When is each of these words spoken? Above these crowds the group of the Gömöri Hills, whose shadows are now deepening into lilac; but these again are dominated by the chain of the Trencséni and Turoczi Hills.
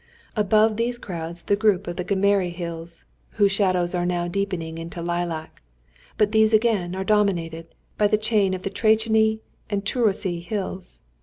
Above 0.35 0.77
these 0.77 0.97
crowds 0.97 1.43
the 1.43 1.55
group 1.55 1.85
of 1.85 1.95
the 1.95 2.03
Gömöri 2.03 2.51
Hills, 2.51 3.05
whose 3.33 3.51
shadows 3.51 3.93
are 3.93 4.03
now 4.03 4.27
deepening 4.27 4.79
into 4.79 4.99
lilac; 4.99 5.61
but 6.17 6.31
these 6.31 6.53
again 6.53 6.95
are 6.95 7.03
dominated 7.03 7.67
by 7.99 8.07
the 8.07 8.17
chain 8.17 8.55
of 8.55 8.63
the 8.63 8.71
Trencséni 8.71 9.41
and 9.69 9.85
Turoczi 9.85 10.43
Hills. 10.43 11.01